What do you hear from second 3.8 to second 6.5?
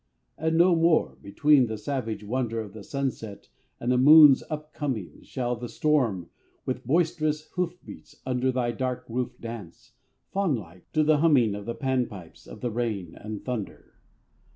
the moon's up coming, Shall the storm,